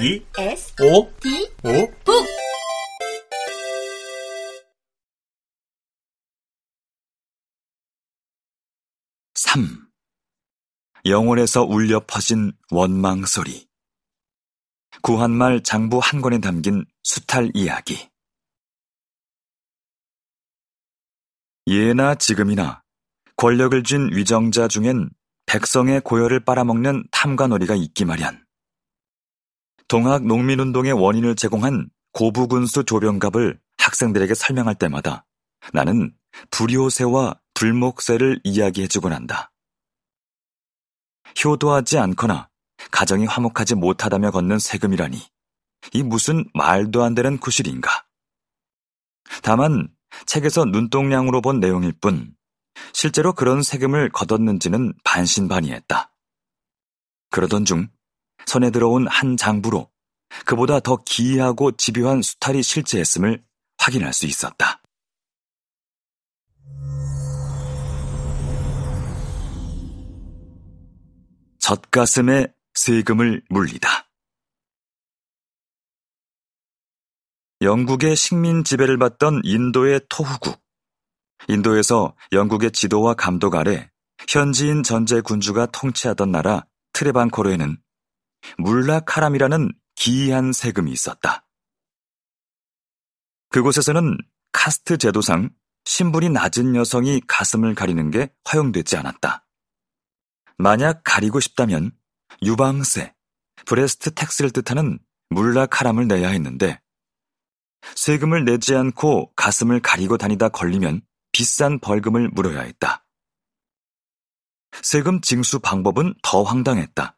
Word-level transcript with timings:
B 0.00 0.24
S 0.38 0.76
O 0.80 1.12
D 1.20 1.50
O 1.64 1.90
북 2.04 2.24
3. 9.34 9.88
영혼에서 11.04 11.64
울려 11.64 11.98
퍼진 12.06 12.52
원망 12.70 13.24
소리. 13.26 13.66
구한말 15.02 15.64
장부 15.64 15.98
한 15.98 16.20
권에 16.20 16.38
담긴 16.38 16.84
수탈 17.02 17.50
이야기. 17.54 18.08
예나 21.66 22.14
지금이나 22.14 22.84
권력을 23.34 23.82
쥔 23.82 24.10
위정자 24.12 24.68
중엔 24.68 25.10
백성의 25.46 26.02
고열을 26.02 26.44
빨아먹는 26.44 27.08
탐관오리가 27.10 27.74
있기 27.74 28.04
마련. 28.04 28.47
동학 29.88 30.26
농민운동의 30.26 30.92
원인을 30.92 31.34
제공한 31.34 31.88
고부군수 32.12 32.84
조병갑을 32.84 33.58
학생들에게 33.78 34.34
설명할 34.34 34.74
때마다 34.74 35.24
나는 35.72 36.14
불효세와 36.50 37.40
불목세를 37.54 38.40
이야기해주곤 38.44 39.14
한다. 39.14 39.50
효도하지 41.42 41.98
않거나 41.98 42.50
가정이 42.90 43.24
화목하지 43.24 43.76
못하다며 43.76 44.30
걷는 44.30 44.58
세금이라니 44.58 45.18
이 45.94 46.02
무슨 46.02 46.44
말도 46.52 47.02
안 47.02 47.14
되는 47.14 47.38
구실인가. 47.38 48.06
다만 49.42 49.88
책에서 50.26 50.66
눈동량으로 50.66 51.40
본 51.40 51.60
내용일 51.60 51.92
뿐 51.92 52.34
실제로 52.92 53.32
그런 53.32 53.62
세금을 53.62 54.10
거뒀는지는 54.10 54.92
반신반의했다. 55.02 56.12
그러던 57.30 57.64
중 57.64 57.88
손에 58.46 58.70
들어온 58.70 59.06
한 59.08 59.36
장부로 59.36 59.90
그보다 60.44 60.80
더 60.80 60.96
기이하고 61.04 61.72
집요한 61.72 62.22
수탈이 62.22 62.62
실제했음을 62.62 63.42
확인할 63.78 64.12
수 64.12 64.26
있었다. 64.26 64.80
젖가슴에 71.58 72.46
세금을 72.74 73.42
물리다. 73.50 74.08
영국의 77.60 78.14
식민 78.16 78.62
지배를 78.62 78.98
받던 78.98 79.42
인도의 79.44 80.02
토후국. 80.08 80.62
인도에서 81.48 82.14
영국의 82.32 82.70
지도와 82.70 83.14
감독 83.14 83.54
아래 83.54 83.90
현지인 84.28 84.82
전제 84.82 85.20
군주가 85.20 85.66
통치하던 85.66 86.30
나라 86.30 86.64
트레반코르에는 86.92 87.78
물라카람이라는 88.58 89.72
기이한 89.94 90.52
세금이 90.52 90.92
있었다. 90.92 91.46
그곳에서는 93.50 94.16
카스트 94.52 94.98
제도상 94.98 95.50
신분이 95.84 96.28
낮은 96.30 96.76
여성이 96.76 97.20
가슴을 97.26 97.74
가리는 97.74 98.10
게 98.10 98.30
허용되지 98.52 98.96
않았다. 98.96 99.46
만약 100.58 101.02
가리고 101.04 101.40
싶다면 101.40 101.92
유방세, 102.42 103.14
breast 103.64 104.12
tax를 104.14 104.50
뜻하는 104.50 104.98
물라카람을 105.30 106.08
내야 106.08 106.28
했는데 106.28 106.80
세금을 107.94 108.44
내지 108.44 108.74
않고 108.74 109.32
가슴을 109.34 109.80
가리고 109.80 110.18
다니다 110.18 110.48
걸리면 110.48 111.02
비싼 111.32 111.78
벌금을 111.78 112.28
물어야 112.30 112.62
했다. 112.62 113.04
세금 114.82 115.20
징수 115.20 115.60
방법은 115.60 116.14
더 116.22 116.42
황당했다. 116.42 117.17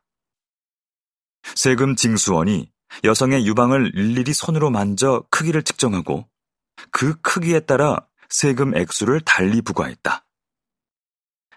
세금 1.54 1.96
징수원이 1.96 2.70
여성의 3.04 3.46
유방을 3.46 3.92
일일이 3.94 4.32
손으로 4.32 4.70
만져 4.70 5.24
크기를 5.30 5.62
측정하고 5.62 6.28
그 6.90 7.20
크기에 7.20 7.60
따라 7.60 8.06
세금 8.28 8.76
액수를 8.76 9.20
달리 9.20 9.60
부과했다. 9.62 10.26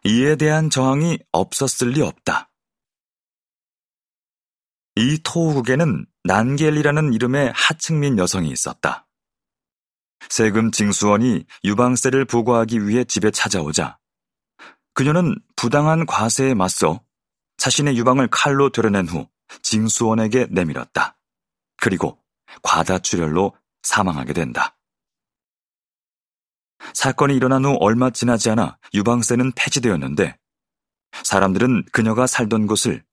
이에 0.05 0.35
대한 0.35 0.69
저항이 0.69 1.19
없었을 1.31 1.89
리 1.89 2.01
없다. 2.01 2.49
이 4.95 5.19
토우국에는 5.23 6.05
난겔이라는 6.23 7.13
이름의 7.13 7.51
하층민 7.55 8.17
여성이 8.17 8.51
있었다. 8.51 9.07
세금 10.29 10.71
징수원이 10.71 11.45
유방세를 11.63 12.25
부과하기 12.25 12.87
위해 12.87 13.03
집에 13.03 13.31
찾아오자 13.31 13.97
그녀는 14.93 15.35
부당한 15.55 16.05
과세에 16.05 16.53
맞서 16.53 17.01
자신의 17.57 17.97
유방을 17.97 18.29
칼로 18.29 18.69
되려낸 18.69 19.07
후 19.07 19.27
징수원에게 19.61 20.47
내밀었다. 20.51 21.17
그리고 21.77 22.21
과다출혈로 22.61 23.55
사망하게 23.81 24.33
된다. 24.33 24.77
사건이 26.93 27.35
일어난 27.35 27.65
후 27.65 27.77
얼마 27.79 28.09
지나지 28.09 28.49
않아 28.49 28.77
유방세는 28.93 29.53
폐지되었는데 29.53 30.37
사람들은 31.23 31.85
그녀가 31.91 32.27
살던 32.27 32.67
곳을 32.67 33.03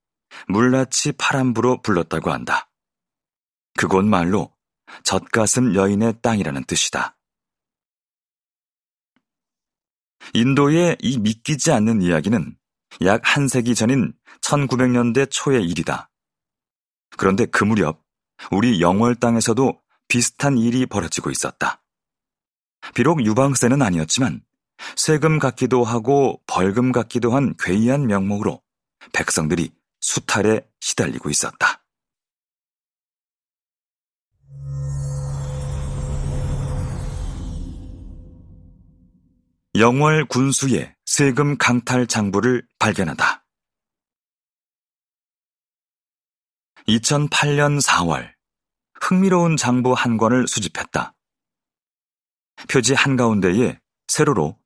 물라치 0.49 1.13
파람부로 1.13 1.83
불렀다고 1.83 2.31
한다. 2.31 2.71
그곳 3.77 4.05
말로 4.05 4.55
젖가슴 5.05 5.75
여인의 5.75 6.21
땅이라는 6.23 6.65
뜻이다. 6.65 7.17
인도의 10.35 10.97
이 11.01 11.19
믿기지 11.19 11.73
않는 11.73 12.03
이야기는 12.03 12.57
약 13.03 13.21
한 13.25 13.49
세기 13.49 13.75
전인 13.75 14.13
1900년대 14.43 15.31
초의 15.31 15.65
일이다. 15.65 16.10
그런데 17.17 17.47
그 17.47 17.65
무렵 17.65 18.03
우리 18.51 18.81
영월 18.81 19.15
땅에서도 19.15 19.81
비슷한 20.09 20.59
일이 20.59 20.87
벌어지고 20.87 21.31
있었다. 21.31 21.83
비록 22.95 23.25
유방세는 23.25 23.83
아니었지만 23.83 24.43
세금 24.97 25.39
같기도 25.39 25.85
하고 25.85 26.41
벌금 26.47 26.93
같기도 26.93 27.35
한 27.35 27.55
괴이한 27.59 28.07
명목으로 28.07 28.63
백성들이 29.13 29.71
수탈에 30.01 30.63
시달리고 30.81 31.31
있었다. 31.31 31.85
영월 39.77 40.25
군수의 40.25 40.95
세금 41.07 41.57
강탈 41.57 42.07
장부를 42.07 42.67
발견하다. 42.79 43.40
2008년 46.91 47.81
4월 47.81 48.33
흥미로운 49.01 49.57
장부 49.57 49.93
한 49.93 50.17
권을 50.17 50.49
수집했다. 50.49 51.15
표지 52.69 52.95
한가운데에 52.95 53.79
세로로 54.09 54.59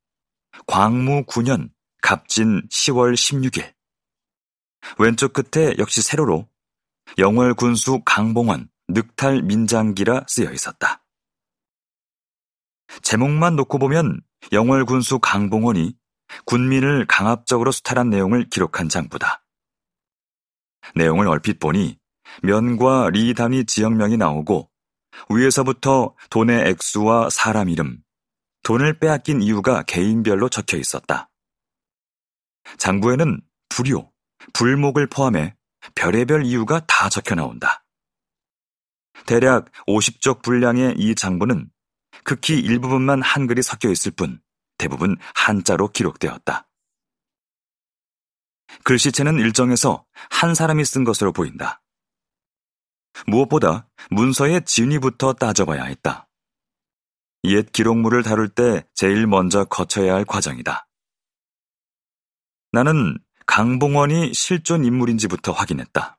광무 0.67 1.25
9년 1.27 1.71
갑진 2.01 2.67
10월 2.69 3.13
16일 3.15 3.75
왼쪽 4.99 5.35
끝에 5.35 5.75
역시 5.79 6.01
세로로 6.01 6.49
영월 7.19 7.53
군수 7.53 8.01
강봉원 8.05 8.71
늑탈 8.89 9.43
민장기라 9.43 10.25
쓰여 10.27 10.51
있었다. 10.51 11.05
제목만 13.03 13.57
놓고 13.57 13.79
보면 13.79 14.23
영월 14.53 14.87
군수 14.87 15.19
강봉원이 15.19 15.95
군민을 16.47 17.07
강압적으로 17.07 17.71
수탈한 17.71 18.09
내용을 18.09 18.49
기록한 18.49 18.89
장부다. 18.89 19.45
내용을 20.95 21.29
얼핏 21.29 21.59
보니 21.59 21.99
면과 22.43 23.11
리 23.11 23.35
단위 23.35 23.65
지역명이 23.65 24.17
나오고 24.17 24.71
위에서부터 25.31 26.15
돈의 26.31 26.69
액수와 26.71 27.31
사람 27.31 27.69
이름, 27.69 27.99
돈을 28.63 28.99
빼앗긴 28.99 29.43
이유가 29.43 29.83
개인별로 29.83 30.49
적혀 30.49 30.77
있었다. 30.77 31.31
장부에는 32.79 33.41
불효, 33.69 34.11
불목을 34.53 35.07
포함해 35.09 35.55
별의별 35.95 36.45
이유가 36.45 36.81
다 36.87 37.09
적혀 37.09 37.35
나온다. 37.35 37.85
대략 39.27 39.71
50쪽 39.87 40.43
분량의 40.43 40.95
이 40.99 41.15
장부는 41.15 41.71
극히 42.25 42.59
일부분만 42.59 43.23
한글이 43.23 43.63
섞여 43.63 43.91
있을 43.91 44.13
뿐 44.13 44.41
대부분 44.79 45.17
한자로 45.35 45.93
기록되었다. 45.93 46.69
글씨체는 48.83 49.39
일정해서 49.39 50.05
한 50.31 50.55
사람이 50.55 50.85
쓴 50.85 51.05
것으로 51.05 51.33
보인다. 51.33 51.84
무엇보다 53.27 53.89
문서의 54.11 54.65
진위부터 54.65 55.35
따져봐야 55.35 55.85
했다. 55.85 56.29
옛 57.45 57.71
기록물을 57.73 58.23
다룰 58.23 58.49
때 58.49 58.87
제일 58.95 59.27
먼저 59.27 59.65
거쳐야 59.65 60.15
할 60.15 60.25
과정이다. 60.25 60.89
나는 62.73 63.19
강봉원이 63.47 64.33
실존 64.35 64.85
인물인지부터 64.85 65.53
확인했다. 65.53 66.19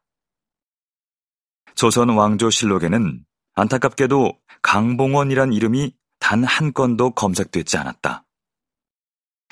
조선 1.74 2.09
왕조 2.09 2.50
실록에는 2.50 3.25
안타깝게도 3.56 4.39
강봉원이란 4.62 5.53
이름이 5.53 5.95
단 6.19 6.44
한 6.44 6.74
건도 6.74 7.12
검색되지 7.12 7.77
않았다. 7.77 8.25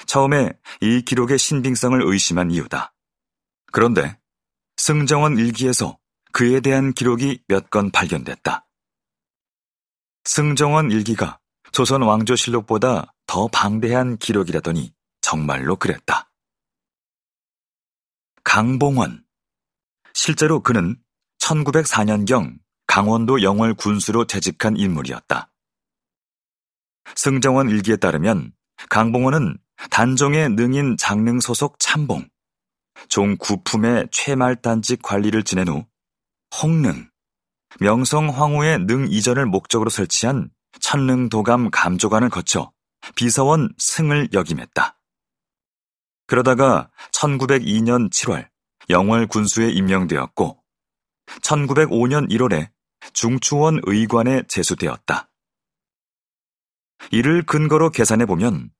처음에 0.07 0.53
이 0.81 1.03
기록의 1.03 1.37
신빙성을 1.37 2.01
의심한 2.03 2.49
이유다. 2.51 2.93
그런데 3.71 4.19
승정원 4.77 5.37
일기에서 5.37 5.99
그에 6.33 6.59
대한 6.61 6.93
기록이 6.93 7.43
몇 7.47 7.69
건 7.69 7.91
발견됐다. 7.91 8.67
승정원 10.25 10.89
일기가 10.91 11.39
조선 11.71 12.01
왕조실록보다 12.01 13.13
더 13.27 13.47
방대한 13.47 14.17
기록이라더니 14.17 14.93
정말로 15.21 15.75
그랬다. 15.75 16.31
강봉원. 18.43 19.23
실제로 20.13 20.61
그는 20.61 20.97
1904년경 21.39 22.57
강원도 22.87 23.41
영월 23.43 23.73
군수로 23.73 24.25
재직한 24.25 24.75
인물이었다. 24.75 25.51
승정원 27.15 27.69
일기에 27.69 27.97
따르면 27.97 28.53
강봉원은 28.89 29.57
단종의 29.91 30.49
능인 30.49 30.97
장릉 30.97 31.39
소속 31.39 31.79
참봉, 31.79 32.27
종 33.07 33.37
구품의 33.37 34.07
최말단직 34.11 35.01
관리를 35.01 35.43
지낸 35.43 35.67
후 35.67 35.85
홍릉, 36.61 37.09
명성 37.79 38.29
황후의 38.29 38.85
능 38.85 39.07
이전을 39.09 39.45
목적으로 39.47 39.89
설치한 39.89 40.51
천릉 40.79 41.29
도감 41.29 41.71
감조관을 41.71 42.29
거쳐 42.29 42.71
비서원 43.15 43.73
승을 43.77 44.29
역임했다. 44.33 44.99
그러다가 46.27 46.89
1902년 47.11 48.11
7월 48.11 48.47
영월 48.89 49.27
군수에 49.27 49.69
임명되었고 49.69 50.63
1905년 51.41 52.29
1월에 52.29 52.69
중추원 53.13 53.81
의관에 53.83 54.43
제수되었다. 54.47 55.29
이를 57.11 57.43
근거로 57.43 57.89
계산해 57.89 58.25
보면 58.25 58.71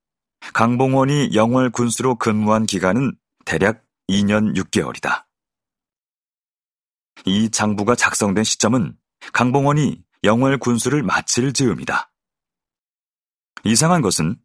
강봉원이 0.53 1.31
영월 1.33 1.69
군수로 1.69 2.15
근무한 2.15 2.65
기간은 2.65 3.13
대략 3.45 3.83
2년 4.09 4.55
6개월이다. 4.55 5.25
이 7.25 7.49
장부가 7.49 7.95
작성된 7.95 8.43
시점은 8.43 8.97
강봉원이 9.33 10.03
영월 10.23 10.57
군수를 10.57 11.03
마칠 11.03 11.53
즈음이다. 11.53 12.11
이상한 13.65 14.01
것은 14.01 14.37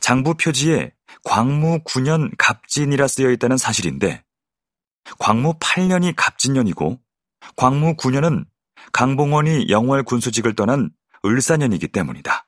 장부 0.00 0.34
표지에 0.34 0.92
광무 1.24 1.80
9년 1.84 2.32
갑진이라 2.38 3.08
쓰여 3.08 3.30
있다는 3.30 3.56
사실인데 3.56 4.24
광무 5.18 5.58
8년이 5.58 6.14
갑진년이고 6.16 7.00
광무 7.56 7.96
9년은 7.96 8.46
강봉원이 8.92 9.68
영월 9.68 10.02
군수직을 10.02 10.54
떠난 10.54 10.90
을사년이기 11.24 11.88
때문이다. 11.88 12.46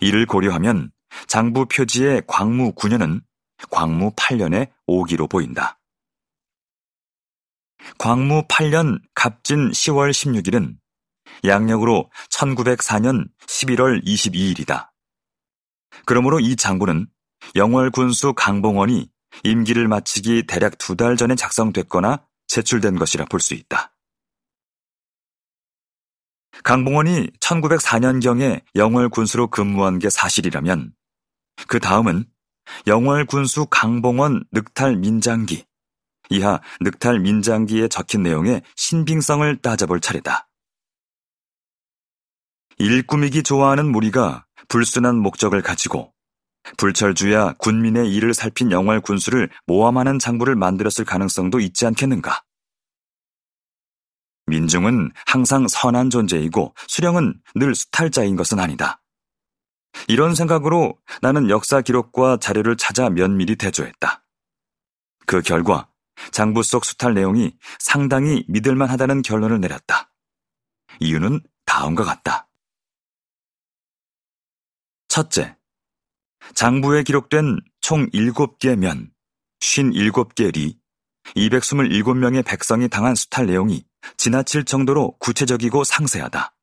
이를 0.00 0.26
고려하면 0.26 0.92
장부 1.26 1.66
표지의 1.66 2.22
광무 2.26 2.74
9년은 2.74 3.22
광무 3.70 4.12
8년의 4.12 4.70
오기로 4.86 5.26
보인다. 5.26 5.79
광무 7.98 8.46
8년 8.48 9.00
갑진 9.14 9.70
10월 9.70 10.10
16일은 10.10 10.76
양력으로 11.44 12.10
1904년 12.30 13.28
11월 13.46 14.04
22일이다. 14.04 14.88
그러므로 16.06 16.40
이 16.40 16.56
장부는 16.56 17.06
영월 17.56 17.90
군수 17.90 18.34
강봉원이 18.34 19.08
임기를 19.44 19.88
마치기 19.88 20.44
대략 20.46 20.76
두 20.78 20.96
달 20.96 21.16
전에 21.16 21.34
작성됐거나 21.34 22.26
제출된 22.48 22.96
것이라 22.96 23.26
볼 23.26 23.40
수 23.40 23.54
있다. 23.54 23.94
강봉원이 26.62 27.30
1904년경에 27.40 28.62
영월 28.74 29.08
군수로 29.08 29.48
근무한 29.48 29.98
게 29.98 30.10
사실이라면 30.10 30.92
그 31.68 31.80
다음은 31.80 32.24
영월 32.86 33.24
군수 33.24 33.66
강봉원 33.66 34.44
늑탈 34.52 34.96
민장기 34.96 35.64
이하 36.30 36.60
늑탈 36.80 37.18
민장기에 37.20 37.88
적힌 37.88 38.22
내용의 38.22 38.62
신빙성을 38.76 39.56
따져볼 39.58 40.00
차례다. 40.00 40.48
일꾸미기 42.78 43.42
좋아하는 43.42 43.90
무리가 43.90 44.46
불순한 44.68 45.18
목적을 45.18 45.60
가지고 45.60 46.14
불철주야 46.78 47.54
군민의 47.58 48.12
일을 48.14 48.32
살핀 48.32 48.70
영월 48.70 49.00
군수를 49.00 49.50
모함하는 49.66 50.18
장부를 50.18 50.54
만들었을 50.54 51.04
가능성도 51.04 51.60
있지 51.60 51.84
않겠는가? 51.86 52.42
민중은 54.46 55.12
항상 55.26 55.68
선한 55.68 56.10
존재이고 56.10 56.74
수령은 56.88 57.40
늘 57.54 57.74
수탈자인 57.74 58.36
것은 58.36 58.58
아니다. 58.58 59.02
이런 60.08 60.34
생각으로 60.34 60.98
나는 61.20 61.50
역사 61.50 61.80
기록과 61.80 62.38
자료를 62.38 62.76
찾아 62.76 63.10
면밀히 63.10 63.56
대조했다. 63.56 64.24
그 65.26 65.42
결과 65.42 65.89
장부 66.32 66.62
속 66.62 66.84
수탈 66.84 67.14
내용이 67.14 67.56
상당히 67.78 68.44
믿을만 68.48 68.88
하다는 68.88 69.22
결론을 69.22 69.60
내렸다. 69.60 70.12
이유는 71.00 71.40
다음과 71.64 72.04
같다. 72.04 72.48
첫째, 75.08 75.56
장부에 76.54 77.02
기록된 77.02 77.58
총 77.80 78.08
7개 78.10 78.76
면, 78.76 79.10
57개 79.60 80.54
리, 80.54 80.78
227명의 81.36 82.44
백성이 82.44 82.88
당한 82.88 83.14
수탈 83.14 83.46
내용이 83.46 83.84
지나칠 84.16 84.64
정도로 84.64 85.16
구체적이고 85.18 85.84
상세하다. 85.84 86.54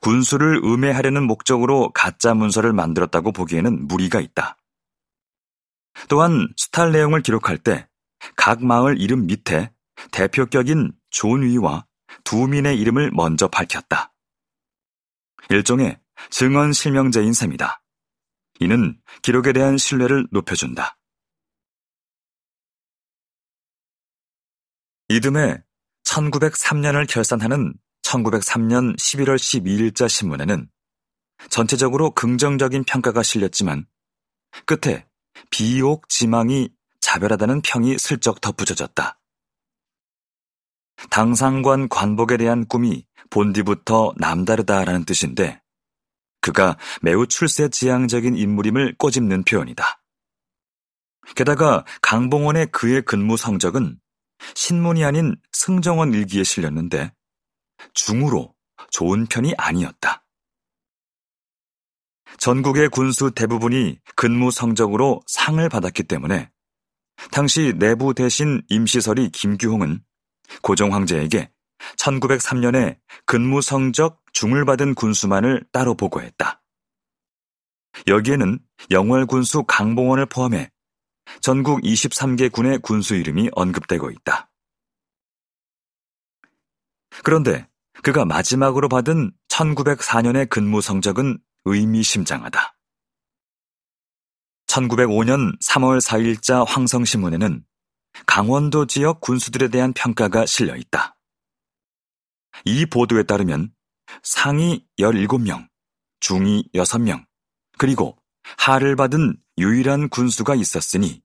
군수를 0.00 0.60
음해하려는 0.62 1.26
목적으로 1.26 1.90
가짜 1.92 2.34
문서를 2.34 2.72
만들었다고 2.72 3.32
보기에는 3.32 3.88
무리가 3.88 4.20
있다. 4.20 4.56
또한 6.08 6.48
수탈 6.56 6.92
내용을 6.92 7.22
기록할 7.22 7.58
때 7.58 7.88
각 8.36 8.64
마을 8.64 9.00
이름 9.00 9.26
밑에 9.26 9.72
대표격인 10.12 10.92
존위와 11.10 11.86
두민의 12.24 12.78
이름을 12.78 13.10
먼저 13.12 13.48
밝혔다. 13.48 14.12
일종의 15.48 15.98
증언 16.30 16.72
실명제인 16.72 17.32
셈이다. 17.32 17.82
이는 18.60 19.00
기록에 19.22 19.52
대한 19.52 19.78
신뢰를 19.78 20.28
높여준다. 20.30 20.98
이듬해 25.08 25.62
1903년을 26.04 27.08
결산하는 27.08 27.74
1903년 28.02 28.96
11월 28.96 29.36
12일자 29.36 30.08
신문에는 30.08 30.68
전체적으로 31.48 32.10
긍정적인 32.12 32.84
평가가 32.84 33.22
실렸지만 33.22 33.86
끝에 34.66 35.08
비옥 35.50 36.08
지망이 36.08 36.70
자별하다는 37.10 37.62
평이 37.62 37.98
슬쩍 37.98 38.40
덧붙여졌다. 38.40 39.18
당상관 41.10 41.88
관복에 41.88 42.36
대한 42.36 42.68
꿈이 42.68 43.04
본디부터 43.30 44.14
남다르다라는 44.16 45.04
뜻인데 45.06 45.60
그가 46.40 46.78
매우 47.02 47.26
출세지향적인 47.26 48.36
인물임을 48.36 48.94
꼬집는 48.96 49.42
표현이다. 49.42 50.00
게다가 51.34 51.84
강봉원의 52.00 52.66
그의 52.66 53.02
근무 53.02 53.36
성적은 53.36 53.98
신문이 54.54 55.04
아닌 55.04 55.34
승정원 55.50 56.14
일기에 56.14 56.44
실렸는데 56.44 57.12
중으로 57.92 58.54
좋은 58.92 59.26
편이 59.26 59.54
아니었다. 59.58 60.24
전국의 62.38 62.88
군수 62.90 63.32
대부분이 63.32 63.98
근무 64.14 64.52
성적으로 64.52 65.22
상을 65.26 65.68
받았기 65.68 66.04
때문에 66.04 66.50
당시 67.30 67.74
내부 67.76 68.14
대신 68.14 68.62
임시설이 68.68 69.30
김규홍은 69.30 70.02
고종 70.62 70.94
황제에게 70.94 71.50
1903년에 71.98 72.98
근무 73.26 73.60
성적 73.60 74.20
중을 74.32 74.64
받은 74.64 74.94
군수만을 74.94 75.64
따로 75.72 75.94
보고했다. 75.94 76.62
여기에는 78.06 78.58
영월 78.90 79.26
군수 79.26 79.64
강봉원을 79.64 80.26
포함해 80.26 80.70
전국 81.40 81.80
23개 81.82 82.50
군의 82.50 82.78
군수 82.78 83.14
이름이 83.14 83.50
언급되고 83.52 84.10
있다. 84.10 84.50
그런데 87.22 87.68
그가 88.02 88.24
마지막으로 88.24 88.88
받은 88.88 89.32
1904년의 89.48 90.48
근무 90.48 90.80
성적은 90.80 91.38
의미심장하다. 91.64 92.79
1905년 94.70 95.58
3월 95.60 96.00
4일자 96.00 96.64
황성신문에는 96.66 97.64
강원도 98.26 98.86
지역 98.86 99.20
군수들에 99.20 99.68
대한 99.68 99.92
평가가 99.92 100.46
실려 100.46 100.76
있다. 100.76 101.16
이 102.64 102.86
보도에 102.86 103.24
따르면 103.24 103.72
상위 104.22 104.86
17명, 104.98 105.68
중위 106.20 106.68
6명, 106.74 107.24
그리고 107.78 108.16
하를 108.58 108.96
받은 108.96 109.36
유일한 109.58 110.08
군수가 110.08 110.54
있었으니 110.54 111.22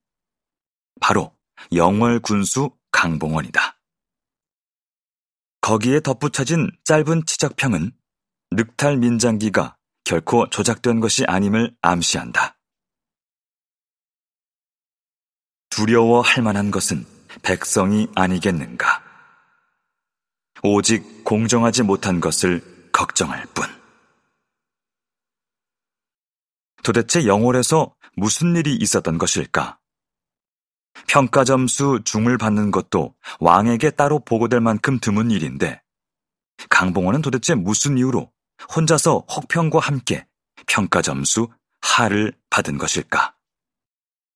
바로 1.00 1.36
영월 1.72 2.20
군수 2.20 2.70
강봉원이다. 2.90 3.78
거기에 5.60 6.00
덧붙여진 6.00 6.70
짧은 6.84 7.26
지적평은 7.26 7.92
늑탈 8.52 8.96
민장기가 8.98 9.76
결코 10.04 10.48
조작된 10.48 11.00
것이 11.00 11.24
아님을 11.26 11.76
암시한다. 11.82 12.55
두려워할 15.76 16.42
만한 16.42 16.70
것은 16.70 17.04
백성이 17.42 18.08
아니겠는가? 18.14 19.02
오직 20.62 21.22
공정하지 21.22 21.82
못한 21.82 22.18
것을 22.18 22.62
걱정할 22.92 23.44
뿐. 23.52 23.66
도대체 26.82 27.26
영월에서 27.26 27.94
무슨 28.16 28.56
일이 28.56 28.74
있었던 28.74 29.18
것일까? 29.18 29.78
평가 31.08 31.44
점수 31.44 32.00
중을 32.06 32.38
받는 32.38 32.70
것도 32.70 33.14
왕에게 33.38 33.90
따로 33.90 34.18
보고될 34.20 34.60
만큼 34.60 34.98
드문 34.98 35.30
일인데 35.30 35.82
강봉원은 36.70 37.20
도대체 37.20 37.54
무슨 37.54 37.98
이유로 37.98 38.32
혼자서 38.74 39.26
혹평과 39.30 39.80
함께 39.80 40.26
평가 40.66 41.02
점수 41.02 41.48
하를 41.82 42.32
받은 42.48 42.78
것일까? 42.78 43.35